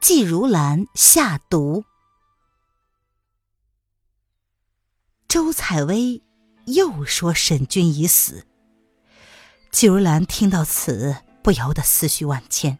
[0.00, 1.84] 季如兰下毒，
[5.26, 6.22] 周采薇
[6.66, 8.46] 又说沈君已死。
[9.72, 12.78] 季如兰听到此，不由得思绪万千。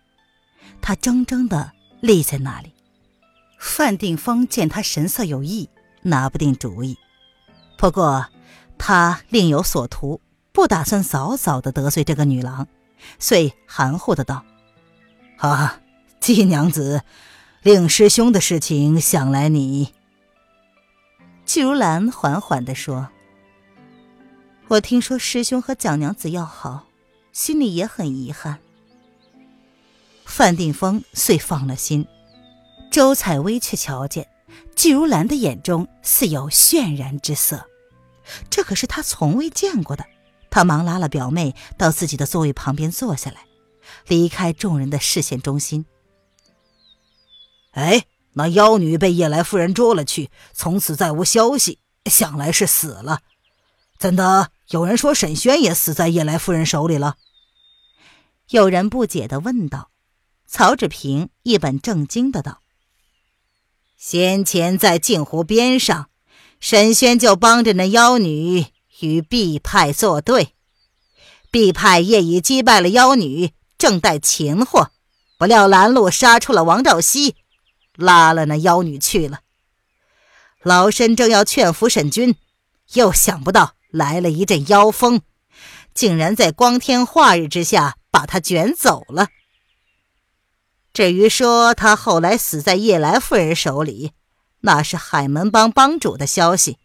[0.80, 2.72] 他怔怔的立在那里。
[3.58, 5.68] 范定峰见他神色有异，
[6.02, 6.96] 拿不定主意。
[7.76, 8.28] 不过
[8.78, 10.20] 他另有所图，
[10.52, 12.68] 不打算早早的得罪这个女郎，
[13.18, 14.44] 遂含糊的道
[15.36, 15.80] ：“好啊。”
[16.20, 17.02] 季娘子，
[17.62, 19.94] 令师兄的事情，想来你。
[21.44, 23.08] 季如兰缓缓地说
[24.68, 26.86] ：“我听说师兄和蒋娘子要好，
[27.32, 28.58] 心里也很遗憾。”
[30.26, 32.06] 范定峰遂放了心，
[32.90, 34.28] 周采薇却瞧见
[34.76, 37.66] 季如兰的眼中似有泫然之色，
[38.50, 40.04] 这可是他从未见过的。
[40.50, 43.38] 他忙拉了表妹到自己的座位旁边坐下来，
[44.06, 45.86] 离开众人的视线中心。
[47.78, 53.20] 哎，那妖女被叶来夫人捉了去，从此再无消息，想来是死了。
[53.98, 54.50] 怎的？
[54.70, 57.14] 有人说沈轩也死在叶来夫人手里了？
[58.50, 59.90] 有人不解的问道。
[60.44, 62.62] 曹志平一本正经的道
[63.96, 66.08] ：“先前在镜湖边上，
[66.58, 68.66] 沈轩就帮着那妖女
[69.00, 70.54] 与毕派作对，
[71.50, 74.90] 毕派夜已击败了妖女，正待擒获，
[75.38, 77.36] 不料拦路杀出了王兆熙。”
[77.98, 79.40] 拉了那妖女去了。
[80.62, 82.36] 老身正要劝服沈君，
[82.94, 85.22] 又想不到来了一阵妖风，
[85.92, 89.28] 竟然在光天化日之下把他卷走了。
[90.92, 94.12] 至于说他后来死在叶来夫人手里，
[94.60, 96.78] 那是海门帮帮主的消息。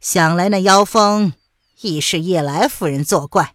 [0.00, 1.34] 想来那妖风
[1.80, 3.54] 亦是叶来夫人作怪。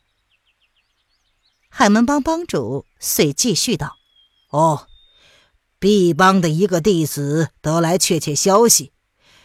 [1.70, 3.96] 海门帮帮主遂继续道
[4.52, 4.88] ：“哦。”
[5.82, 8.92] 毕帮的一个弟子得来确切消息，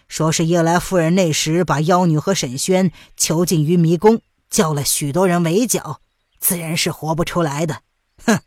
[0.06, 4.20] 说是夜来夫人那时把妖女和沈轩囚禁于迷宫，
[4.50, 6.02] 叫了许多人围剿，
[6.38, 7.80] 自然是活不出来的。
[8.26, 8.40] 哼，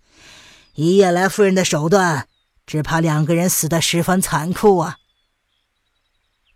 [0.76, 2.28] 以夜来夫人的手段，
[2.68, 5.00] 只怕两个人死得十分残酷啊！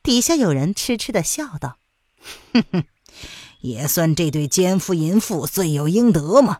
[0.03, 1.79] 底下有人痴痴的笑道
[2.53, 2.83] ：“哼哼，
[3.61, 6.59] 也算这对奸夫淫妇罪有应得嘛。”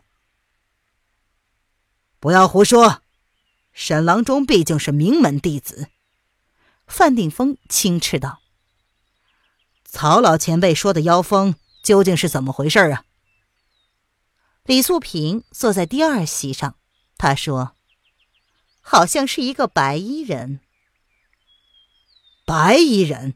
[2.18, 3.02] 不要胡说。
[3.74, 5.88] 沈郎中毕竟是名门弟子，
[6.86, 8.38] 范定峰轻斥道
[9.84, 13.04] ：“曹老前辈说的妖风究竟是怎么回事啊？”
[14.64, 16.76] 李素平坐在第二席上，
[17.18, 17.74] 他说
[18.80, 20.60] ：“好像是一个白衣人。”
[22.46, 23.34] 白衣人，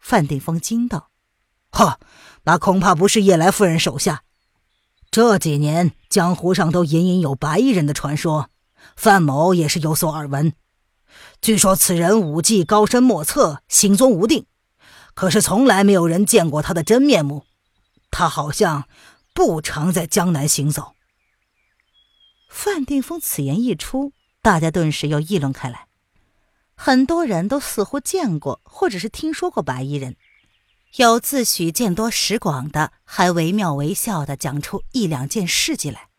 [0.00, 1.10] 范定峰惊道
[1.70, 2.00] ：“哈，
[2.42, 4.24] 那恐怕不是叶来夫人手下。
[5.12, 8.50] 这几年江湖上都隐隐有白衣人的传说。”
[8.96, 10.52] 范某也是有所耳闻，
[11.40, 14.46] 据说此人武技高深莫测，行踪无定，
[15.14, 17.44] 可是从来没有人见过他的真面目。
[18.10, 18.88] 他好像
[19.32, 20.94] 不常在江南行走。
[22.50, 25.86] 范定峰此言一出，大家顿时又议论开来，
[26.74, 30.16] 很多人都似乎见过或者是听说过白衣人，
[30.96, 36.09] 有自诩见多识广的，还惟妙惟肖的讲出一两件事迹来。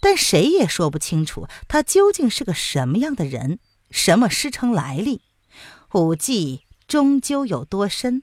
[0.00, 3.58] 但谁也说不清楚他究竟是个什么样的人，
[3.90, 5.22] 什么师承来历，
[5.92, 8.22] 武技终究有多深。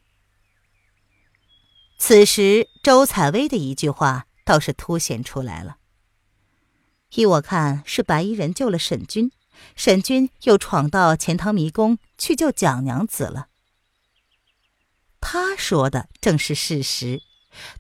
[1.98, 5.78] 此时，周采薇的一句话倒是凸显出来了。
[7.16, 9.32] 依我看，是白衣人救了沈君，
[9.76, 13.48] 沈君又闯到钱塘迷宫去救蒋娘子了。
[15.22, 17.22] 他说的正是事实，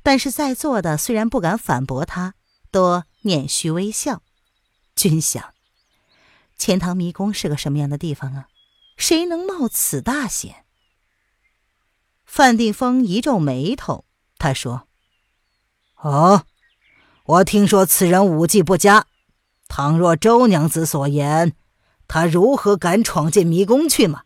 [0.01, 2.35] 但是在座的虽然不敢反驳他。
[2.71, 4.21] 多捻须微笑，
[4.95, 5.53] 君想，
[6.57, 8.47] 钱塘迷宫是个什么样的地方啊？
[8.97, 10.65] 谁能冒此大险？
[12.25, 14.05] 范定峰一皱眉头，
[14.37, 14.87] 他说
[16.01, 16.45] ：“哦，
[17.25, 19.07] 我听说此人武技不佳。
[19.67, 21.53] 倘若周娘子所言，
[22.07, 24.23] 他如何敢闯进迷宫去嘛？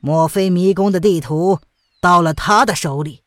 [0.00, 1.60] 莫非迷宫的地图
[2.00, 3.22] 到了他的手里？”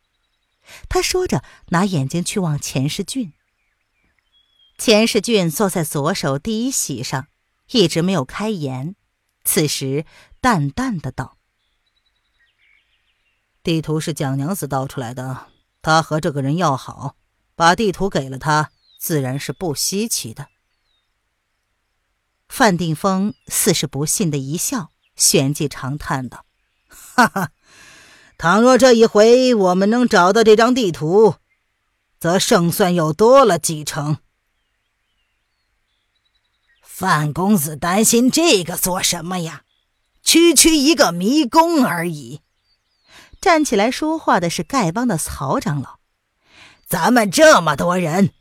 [0.90, 3.34] 他说着，拿眼睛去望钱世俊。
[4.88, 7.28] 钱世俊坐在左手第一席上，
[7.72, 8.96] 一直没有开言。
[9.44, 10.06] 此时
[10.40, 11.36] 淡淡的道
[13.62, 15.48] ：“地图是蒋娘子盗出来的，
[15.82, 17.18] 她和这个人要好，
[17.54, 20.48] 把地图给了他，自然是不稀奇的。”
[22.48, 26.46] 范定峰似是不信的一笑，旋即长叹道
[26.88, 27.52] ：“哈哈，
[28.38, 31.36] 倘若这一回我们能找到这张地图，
[32.22, 34.20] 则胜算又多了几成。”
[37.00, 39.62] 范公子担心这个做什么呀？
[40.24, 42.42] 区区一个迷宫而已。
[43.40, 46.00] 站起来说话的是丐帮的曹长老。
[46.88, 48.32] 咱们这么多人，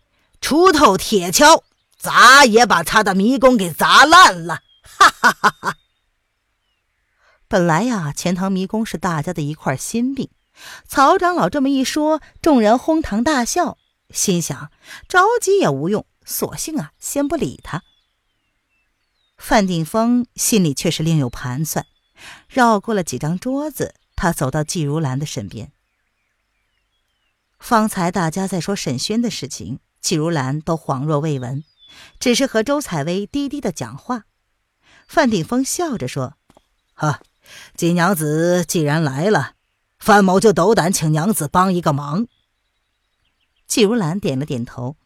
[0.40, 1.64] 锄头铁锹。
[1.98, 4.62] 砸也把他的迷宫给砸烂了！
[4.82, 5.76] 哈哈哈哈！
[7.48, 10.30] 本来呀，钱塘迷宫是大家的一块心病。
[10.88, 13.76] 曹长老这么一说，众人哄堂大笑，
[14.08, 14.70] 心想
[15.08, 17.82] 着急也无用，索性啊，先不理他。
[19.36, 21.86] 范定峰心里却是另有盘算，
[22.48, 25.72] 绕过了几张桌子，他走到季如兰的身边。
[27.58, 31.64] 方才大家在说沈轩的事情，季如兰都恍若未闻。
[32.20, 34.26] 只是和周采薇低低的讲话，
[35.06, 36.36] 范定峰笑着说
[36.94, 37.20] ：“呵，
[37.74, 39.54] 季娘子既然来了，
[39.98, 42.26] 范某就斗胆请娘子帮一个忙。”
[43.66, 44.96] 季如兰点了点头。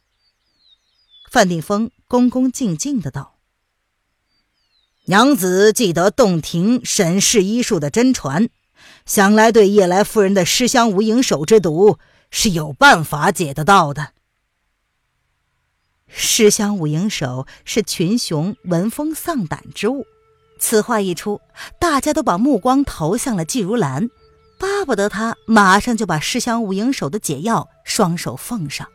[1.30, 3.38] 范定峰恭恭敬敬的道
[5.10, 8.48] ：“娘子记得洞庭沈氏医术的真传，
[9.04, 11.98] 想来对夜来夫人的尸香无影手之毒
[12.30, 14.12] 是有办法解得到的。”
[16.06, 20.06] 尸香五影手是群雄闻风丧胆之物。
[20.60, 21.40] 此话一出，
[21.80, 24.10] 大家都把目光投向了季如兰，
[24.60, 28.86] 巴不得他马上就把尸香五影手的解药双手奉上。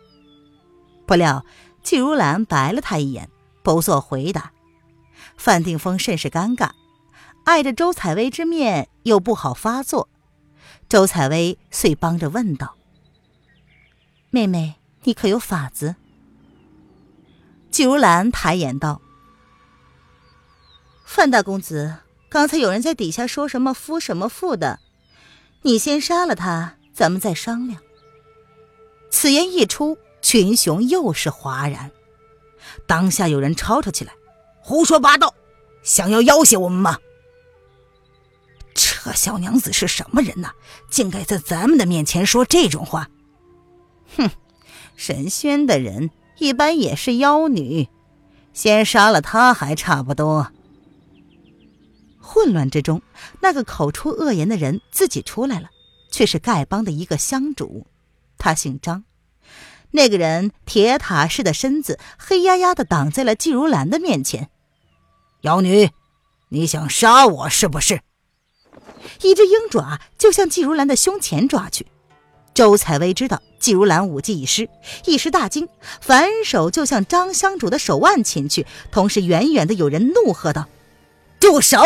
[1.06, 1.46] 不料
[1.84, 3.30] 季如兰白了他一眼，
[3.62, 4.54] 不做回答。
[5.38, 6.72] 范定峰甚是尴尬，
[7.46, 10.10] 碍着周采薇之面又不好发作。
[10.88, 12.76] 周采薇遂帮着问道
[14.30, 15.96] ：“妹妹，你可有法子？”
[17.72, 19.02] 季如兰抬眼道
[21.04, 21.98] ：“范大公子，
[22.30, 24.80] 刚才有人在底下说什么夫什么妇的，
[25.64, 27.82] 你先杀了他，咱们再商量。”
[29.12, 31.92] 此言一出，群雄又是哗然。
[32.88, 34.14] 当下有人吵吵起来
[34.68, 35.36] ：“胡说八道，
[35.84, 36.98] 想要要挟我们吗？
[38.74, 40.54] 这小娘子是什么人呐？
[40.90, 43.08] 竟敢在咱们的面前说这种话！”
[44.18, 44.28] 哼，
[44.96, 46.10] 神轩的人。
[46.40, 47.88] 一般也是妖女，
[48.54, 50.52] 先杀了她还差不多。
[52.20, 53.04] 混乱之中，
[53.40, 55.70] 那个口出恶言的人自己出来了，
[56.12, 57.86] 却是丐帮的一个乡主，
[58.40, 59.04] 他姓张。
[59.92, 64.50] 那个人铁塔似的身子，黑压压的挡在了季如兰的面前。
[65.46, 65.92] 妖女，
[66.50, 68.02] 你想杀我是不是？
[69.22, 71.86] 一只鹰爪就向季如兰的胸前抓去。
[72.56, 74.68] 周采薇知道季如兰武技已失，
[75.06, 75.70] 一时大惊，
[76.02, 78.66] 反手就向张香主的手腕擒去。
[78.92, 80.68] 同时，远远的有人怒喝道
[81.40, 81.78] ：“住手！”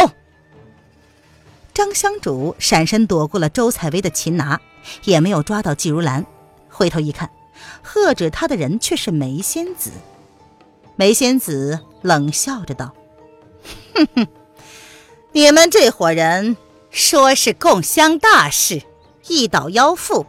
[1.75, 4.61] 张香主闪身躲过了周采薇的擒拿，
[5.03, 6.25] 也没有抓到季如兰。
[6.69, 7.29] 回头一看，
[7.83, 9.91] 喝止他的人却是梅仙子。
[10.95, 12.93] 梅仙子冷笑着道
[13.93, 14.27] ：“哼哼，
[15.31, 16.57] 你们这伙人
[16.91, 18.81] 说是共襄大事，
[19.27, 20.25] 一倒妖妇。”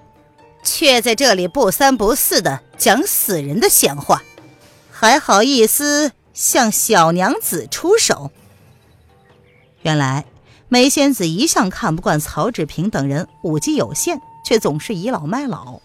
[0.62, 4.23] 却在这里不三不四的讲死人的闲话，
[4.90, 8.31] 还好意思向小娘子出手？
[9.81, 10.26] 原来
[10.69, 15.81] 梅仙子一向看不惯曹志平等人武技有限，却总是倚老卖老。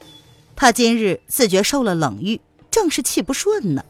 [0.57, 3.85] 她今日自觉受了冷遇，正是气不顺呢。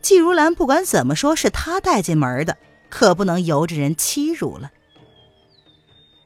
[0.00, 2.56] 季如兰不管怎么说，是她带进门的，
[2.92, 4.70] 可不能由着人欺辱了。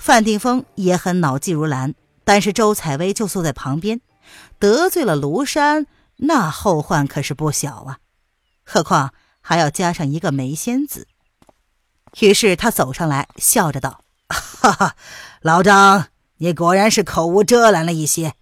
[0.01, 1.95] 范定峰也很恼季如兰。
[2.25, 4.01] 但是周采薇就坐在旁边，
[4.59, 7.99] 得罪了庐山，那后患可是不小啊！
[8.65, 11.07] 何况还要加上一个梅仙子。
[12.19, 14.97] 于是他走上来，笑着道：“哈哈，
[15.41, 16.09] 老张，
[16.39, 18.35] 你果然是口无遮拦了一些。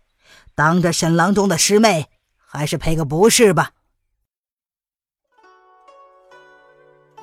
[0.54, 3.73] 当着沈郎中的师妹，还是赔个不是吧。”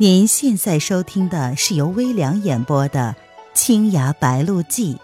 [0.02, 3.16] 您现在收听的是由微凉演播的
[3.54, 4.96] 《青崖白鹿记》。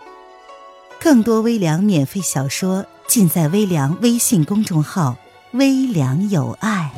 [0.99, 5.15] 更多微凉免费小说尽在微凉微信公众号
[5.53, 6.89] “微凉有爱”。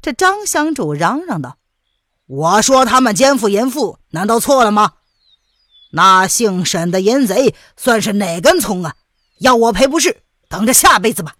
[0.00, 1.58] 这张乡主嚷嚷道
[2.24, 4.92] ：“我说他们奸夫淫妇，难道错了吗？
[5.92, 8.96] 那姓沈的淫贼算是哪根葱啊？
[9.38, 11.36] 要我赔不是，等着下辈子吧。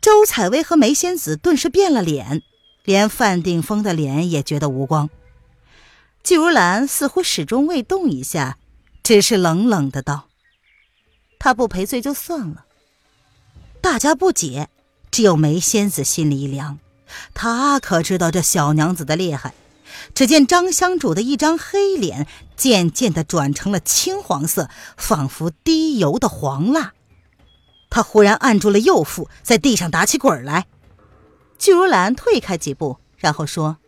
[0.00, 2.42] 周采薇和梅仙子顿时变了脸，
[2.84, 5.10] 连范定峰的脸也觉得无光。
[6.22, 8.58] 季如兰似乎始终未动一下，
[9.02, 10.28] 只是冷冷的道
[11.38, 12.64] ：“他不赔罪就算了。”
[13.80, 14.68] 大家不解，
[15.10, 16.78] 只有梅仙子心里一凉，
[17.32, 19.54] 她可知道这小娘子的厉害。
[20.14, 22.26] 只见张香主的一张黑脸
[22.56, 26.92] 渐渐的转成了青黄色，仿佛滴油的黄蜡。
[27.88, 30.66] 他忽然按住了右腹，在地上打起滚来。
[31.58, 33.78] 季如兰退开几步，然后说：“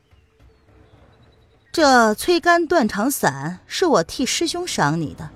[1.72, 5.30] 这催肝断肠散是我替师兄赏你的，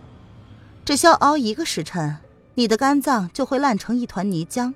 [0.85, 2.17] 只需要熬一个时辰，
[2.55, 4.75] 你的肝脏就会烂成一团泥浆。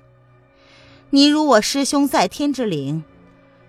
[1.09, 3.03] 你如我师兄在天之灵。”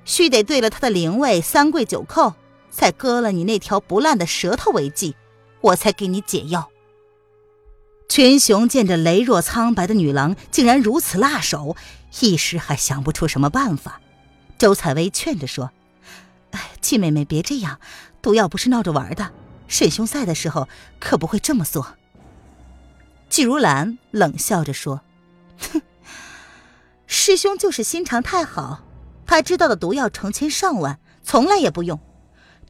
[0.05, 2.35] 须得对了他的灵位三跪九叩，
[2.71, 5.15] 再割了你那条不烂的舌头为祭，
[5.61, 6.71] 我才给你解药。
[8.09, 11.77] 群雄见着羸弱苍白的女郎竟然如此辣手，
[12.21, 14.01] 一时还想不出什么办法。
[14.59, 15.71] 周采薇劝着说
[16.53, 17.81] ：“哎，季妹妹别这样，
[18.21, 19.33] 毒药不是闹着玩的，
[19.67, 20.69] 沈兄在的时候
[21.01, 21.97] 可不会这么做。”
[23.31, 25.01] 季如兰冷笑着说
[25.73, 25.81] ：“哼，
[27.07, 28.85] 师兄就是心肠太好。”
[29.33, 31.99] 他知道的毒药成千上万，从来也不用，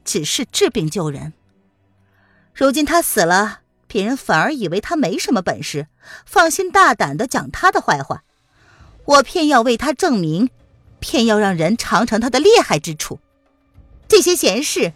[0.04, 1.32] 只是治病救人。
[2.54, 5.88] 如今他死了，别人反而以为他没什么本事，
[6.24, 8.22] 放心大胆的讲他的坏话。
[9.06, 10.50] 我偏要为他证明，
[11.00, 13.18] 偏要让人尝尝他的厉害之处。
[14.06, 14.92] 这些闲事，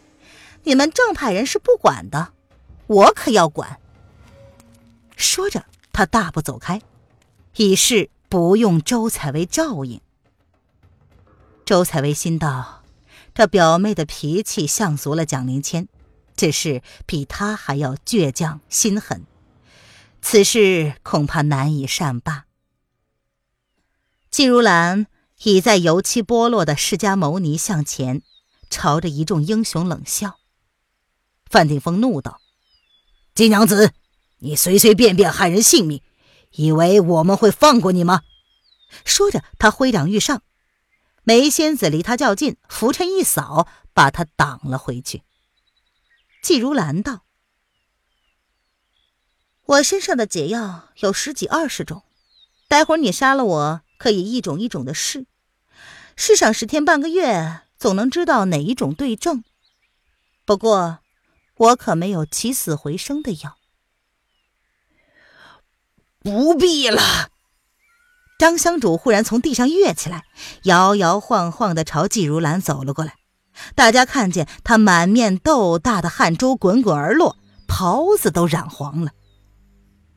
[0.62, 2.28] 你们正派人是不管的，
[2.86, 3.80] 我可要管。
[5.16, 6.80] 说着，他大步走开，
[7.56, 10.00] 以示不用周采薇照应。
[11.66, 12.84] 周采薇心道
[13.34, 15.88] ：“这表妹的脾气像足了蒋灵谦，
[16.36, 19.26] 只是比他还要倔强心狠，
[20.22, 22.44] 此事恐怕难以善罢。”
[24.30, 25.08] 季如兰
[25.42, 28.22] 倚在油漆剥落的释迦牟尼像前，
[28.70, 30.38] 朝着一众英雄冷笑。
[31.50, 32.40] 范定峰怒道
[33.34, 33.92] ：“季娘子，
[34.38, 36.00] 你随随便便害人性命，
[36.52, 38.22] 以为我们会放过你吗？”
[39.04, 40.44] 说着，他挥掌欲上。
[41.28, 45.24] 梅仙子离他较近，拂尘一扫，把他挡了回去。
[46.40, 47.24] 季如兰道
[49.66, 52.04] ：“我身上的解药有十几二十种，
[52.68, 55.26] 待会儿你杀了我，可以一种一种的试，
[56.14, 59.42] 试上十天半个月，总能知道哪一种对症。
[60.44, 61.00] 不过，
[61.56, 63.58] 我可没有起死回生的药。”
[66.22, 67.32] 不必了。
[68.38, 70.24] 张香主忽然从地上跃起来，
[70.64, 73.14] 摇摇晃晃地朝季如兰走了过来。
[73.74, 79.12] 大家看见他满面豆大的汗珠滚滚而落，袍子都染黄了。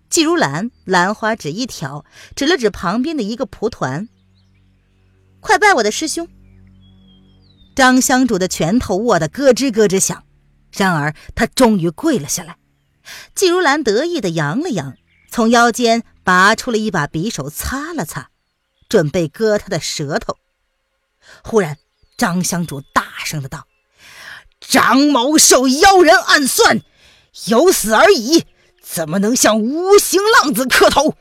[0.10, 2.04] 季如兰兰花指一挑，
[2.36, 4.10] 指了指旁边的一个蒲团
[5.40, 6.28] ：“快拜我的师兄。”
[7.74, 10.24] 张香主的拳头握得咯吱咯吱响，
[10.74, 12.58] 然而他终于跪了下来。
[13.34, 14.96] 季如兰得意地扬了扬。
[15.32, 18.30] 从腰间拔出了一把匕首，擦了擦，
[18.88, 20.38] 准备割他的舌头。
[21.44, 21.80] 忽然，
[22.20, 23.66] 张香主大声的道
[24.62, 26.82] ：“张某受妖人暗算，
[27.48, 28.46] 有死而已，
[28.80, 31.16] 怎么能向无形浪子磕头？”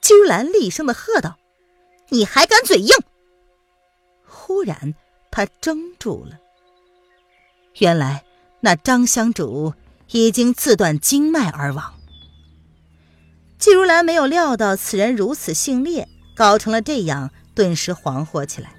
[0.00, 1.36] 居然厉声的喝道
[2.10, 2.94] ：“你还敢嘴硬！”
[4.24, 4.94] 忽然，
[5.32, 6.38] 他怔住了。
[7.78, 8.24] 原来，
[8.60, 9.74] 那张香主
[10.12, 11.98] 已经自断经脉而亡。
[13.62, 18.74] 季如兰没有料到此人如此性烈，搞成了这样，顿时惶惑起来。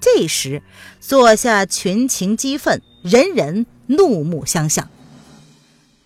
[0.00, 0.62] 这时，
[0.98, 4.88] 坐下群情激愤，人人怒目相向。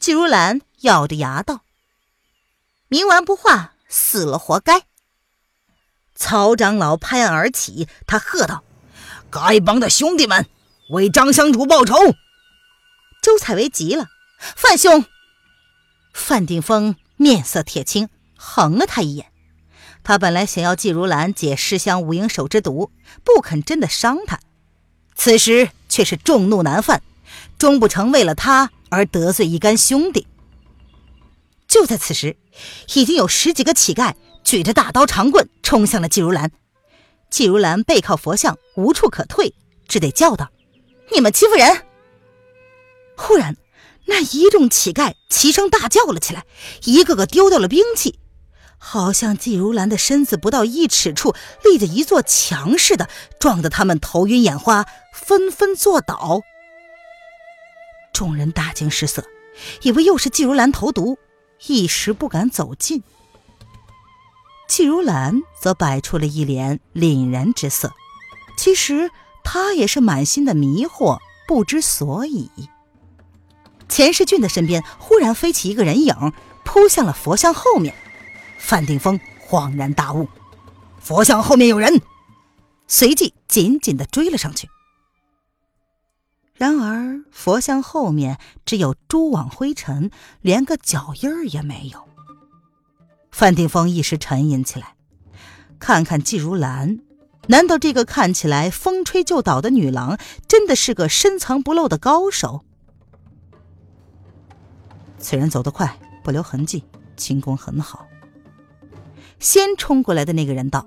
[0.00, 1.60] 季如兰咬着牙道
[2.90, 4.82] ：“冥顽不化，死了活该。”
[6.16, 8.64] 曹长老拍案而起，他喝道
[9.30, 10.48] ：“丐帮的兄弟们，
[10.90, 11.94] 为张香主报仇！”
[13.22, 14.08] 周采薇急了
[14.56, 15.04] ：“范兄！”
[16.12, 16.96] 范定峰。
[17.22, 19.26] 面色铁青，横了他一眼。
[20.02, 22.90] 他本来想要季如兰解尸香无影手之毒，
[23.22, 24.40] 不肯真的伤他，
[25.14, 27.00] 此时却是众怒难犯，
[27.56, 30.26] 终不成为了他而得罪一干兄弟。
[31.68, 32.36] 就在此时，
[32.94, 36.50] 已经有十几个乞丐举着大刀长棍冲向了季如兰。
[37.30, 39.54] 季如兰背靠佛像，无处可退，
[39.86, 40.50] 只得叫道
[41.14, 41.86] ：“你们欺负人！”
[43.16, 43.56] 忽然。
[44.06, 46.44] 那一众乞丐齐声大叫了起来，
[46.84, 48.18] 一个个丢掉了兵器，
[48.78, 56.40] 好像季如兰的身子不到一尺处立着一座墙似的，撞得他们头晕眼花，纷纷坐倒。
[58.12, 59.24] 众人大惊失色，
[59.82, 61.18] 以为又是季如兰投毒，
[61.66, 63.02] 一时不敢走近。
[64.68, 67.92] 季如兰则摆出了一脸凛然之色，
[68.56, 69.10] 其实
[69.44, 72.50] 她也是满心的迷惑，不知所以。
[73.92, 76.32] 钱世俊的身边忽然飞起一个人影，
[76.64, 77.94] 扑向了佛像后面。
[78.58, 80.30] 范定峰恍然大悟，
[80.98, 82.00] 佛像后面有人，
[82.88, 84.70] 随即紧紧的追了上去。
[86.54, 92.08] 然而佛像后面只有蛛网灰尘，连个脚印儿也没有。
[93.30, 94.94] 范定峰一时沉吟起来，
[95.78, 97.00] 看看季如兰，
[97.48, 100.18] 难道这个看起来风吹就倒的女郎，
[100.48, 102.64] 真的是个深藏不露的高手？
[105.22, 106.84] 此人走得快，不留痕迹，
[107.16, 108.06] 轻功很好。
[109.38, 110.86] 先冲过来的那个人道：“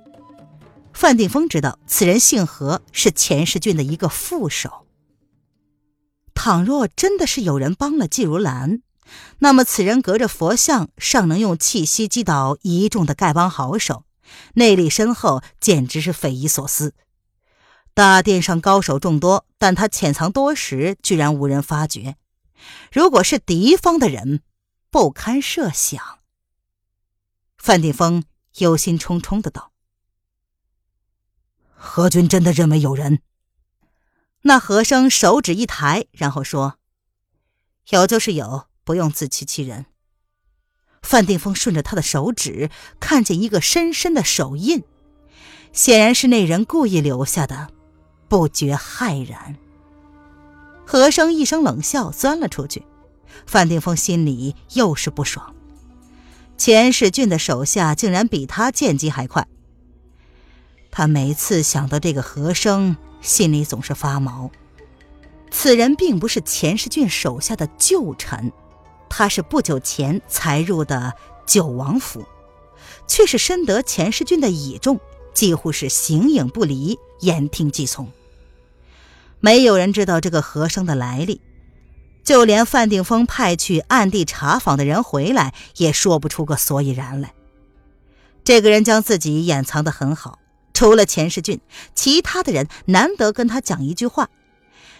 [0.94, 4.86] 范定峰知道此人姓何，是钱世俊的一个副手。
[6.34, 8.82] 倘若真的是有人帮了季如兰，
[9.39, 14.04] 那么此人隔着佛像尚能用气息击倒一众的丐帮好手，
[14.56, 16.94] 内力深厚，简直是匪夷所思。
[17.94, 22.15] 大殿上高手众多，但他潜藏多时，居然无人发觉。
[22.92, 24.42] 如果是敌方的人，
[24.90, 26.20] 不堪设想。”
[27.58, 28.24] 范定峰。
[28.60, 29.74] 忧心忡忡的道
[31.76, 33.20] ：“何君真的认为有人？”
[34.44, 36.80] 那和生手指一抬，然后说
[37.92, 39.88] ：“有就是有，不用自欺欺人。”
[41.04, 42.72] 范定峰顺着他的手指，
[43.02, 44.86] 看见一个深深的手印，
[45.74, 47.74] 显然是那人故意留下的，
[48.30, 49.58] 不觉骇然。
[50.86, 52.84] 和生一声冷笑，钻了出去。
[53.46, 55.54] 范定峰心里又是不爽。
[56.58, 59.48] 钱世俊的手下竟然比他剑击还快。
[60.89, 64.50] 他每次想到这个和生，心里总是发毛。
[65.51, 68.51] 此人并不是钱世俊手下的旧臣，
[69.10, 71.13] 他是不久前才入的
[71.46, 72.25] 九王府，
[73.08, 75.00] 却是深得钱世俊的倚重，
[75.34, 78.10] 几乎是形影不离，言听计从。
[79.39, 81.41] 没有人知道这个和生的来历。
[82.24, 87.34] 就连范定峰派去暗地查访的人回来，也说不出个所以然来。
[88.43, 90.39] 这个人将自己掩藏得很好，
[90.74, 91.60] 除了钱世俊，
[91.93, 94.30] 其他的人难得跟他讲一句话。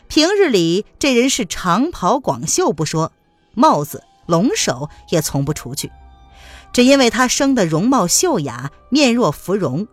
[0.08, 3.12] 平日里，这人是长袍广袖不说，
[3.56, 5.92] 帽子、龙首也从不除去，
[6.72, 9.88] 只因为他生的容貌秀雅，面若芙蓉。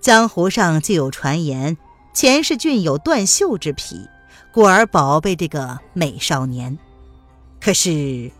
[0.00, 1.76] 江湖上就有传言，
[2.18, 4.08] 钱世俊有断袖之癖。
[4.50, 6.76] 故而宝贝这个美少年，
[7.60, 8.32] 可是，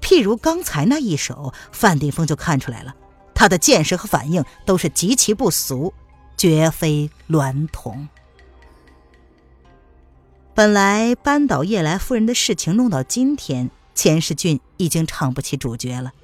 [0.00, 2.94] 譬如刚才那一手，范定峰就看出来了，
[3.34, 5.92] 他的见识和反应都是极其不俗，
[6.38, 8.08] 绝非娈童。
[10.54, 16.14] 本来扳倒叶来夫人的事情弄到今天，钱世俊已经唱不起主角了，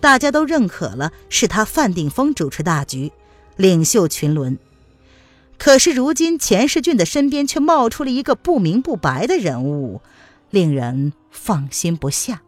[0.00, 3.12] 大家都认可了是他范定峰主持大局，
[3.56, 4.58] 领袖群伦。
[5.64, 10.02] 可是如今钱世俊的身边却冒出了一个不明不白的人物，
[10.50, 12.42] 令人放心不下。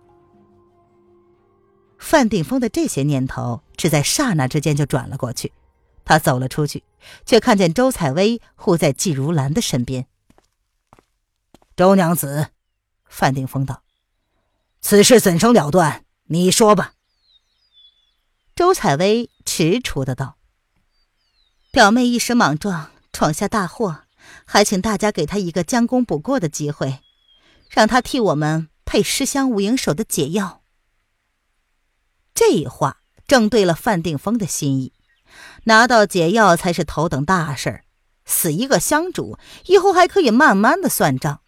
[1.96, 5.50] 范定峰的这些念头只在刹那之间就转了过去，
[6.04, 6.84] 他走了出去，
[7.24, 10.06] 却看见周采薇护在季如兰的身边。
[11.74, 12.48] 周娘子，
[13.06, 13.82] 范定峰道
[14.82, 16.04] ：“此事怎生了断？
[16.24, 16.92] 你说吧。”
[18.54, 20.36] 周采薇踟蹰的道
[21.72, 24.02] ：“表妹一时莽撞。”闯下大祸，
[24.44, 26.98] 还请大家给他一个将功补过的机会，
[27.70, 30.62] 让他替我们配尸香无影手的解药。
[32.34, 34.92] 这话正对了范定峰的心意，
[35.64, 37.84] 拿到解药才是头等大事儿，
[38.26, 41.40] 死一个香主，以后还可以慢慢的算账。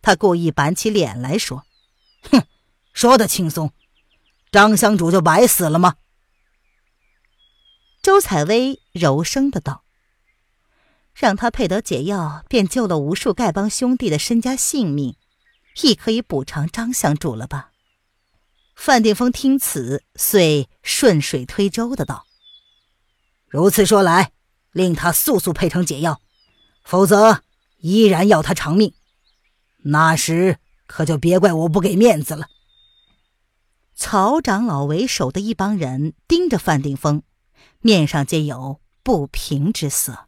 [0.00, 1.64] 他故意板起脸来说
[2.30, 2.44] ：“哼，
[2.92, 3.72] 说的轻松，
[4.52, 5.96] 张香主就白死了吗？”
[8.00, 9.82] 周采薇柔声的道。
[11.18, 15.16] 让他配得解药，便救了无数丐帮兄弟的身家性命，
[15.82, 17.72] 亦可以补偿张香主了吧？
[18.76, 22.24] 范定峰听此，遂顺水推舟的道
[23.50, 24.30] ：“如此说来，
[24.70, 26.20] 令他速速配成解药，
[26.84, 27.42] 否则
[27.78, 28.94] 依然要他偿命。
[29.78, 32.46] 那时可就别怪我不给面子了。”
[33.96, 37.24] 曹长老为首的一帮人盯着范定峰，
[37.80, 40.27] 面上皆有不平之色。